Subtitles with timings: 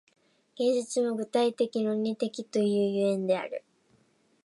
[0.55, 3.63] 芸術も具体的論理的という所以である。